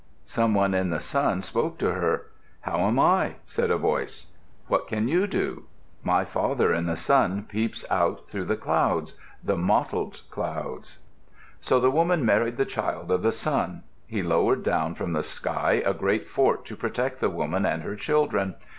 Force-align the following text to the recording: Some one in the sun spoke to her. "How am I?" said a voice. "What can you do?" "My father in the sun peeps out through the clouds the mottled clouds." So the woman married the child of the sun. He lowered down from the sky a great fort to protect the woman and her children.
Some 0.25 0.55
one 0.55 0.73
in 0.73 0.89
the 0.89 0.99
sun 0.99 1.43
spoke 1.43 1.77
to 1.77 1.91
her. 1.91 2.25
"How 2.61 2.87
am 2.87 2.97
I?" 2.97 3.35
said 3.45 3.69
a 3.69 3.77
voice. 3.77 4.31
"What 4.65 4.87
can 4.87 5.07
you 5.07 5.27
do?" 5.27 5.65
"My 6.01 6.25
father 6.25 6.73
in 6.73 6.87
the 6.87 6.95
sun 6.97 7.43
peeps 7.47 7.85
out 7.91 8.27
through 8.27 8.45
the 8.45 8.55
clouds 8.55 9.13
the 9.43 9.55
mottled 9.55 10.23
clouds." 10.31 10.97
So 11.59 11.79
the 11.79 11.91
woman 11.91 12.25
married 12.25 12.57
the 12.57 12.65
child 12.65 13.11
of 13.11 13.21
the 13.21 13.31
sun. 13.31 13.83
He 14.07 14.23
lowered 14.23 14.63
down 14.63 14.95
from 14.95 15.13
the 15.13 15.21
sky 15.21 15.83
a 15.85 15.93
great 15.93 16.27
fort 16.27 16.65
to 16.65 16.75
protect 16.75 17.19
the 17.19 17.29
woman 17.29 17.63
and 17.63 17.83
her 17.83 17.95
children. 17.95 18.55